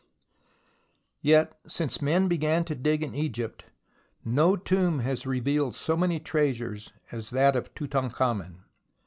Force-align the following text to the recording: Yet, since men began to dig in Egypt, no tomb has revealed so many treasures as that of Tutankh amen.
Yet, 1.21 1.59
since 1.67 2.01
men 2.01 2.27
began 2.27 2.65
to 2.65 2.73
dig 2.73 3.03
in 3.03 3.13
Egypt, 3.13 3.65
no 4.25 4.55
tomb 4.55 5.01
has 5.01 5.27
revealed 5.27 5.75
so 5.75 5.95
many 5.95 6.19
treasures 6.19 6.91
as 7.11 7.29
that 7.29 7.55
of 7.55 7.71
Tutankh 7.75 8.19
amen. 8.19 8.63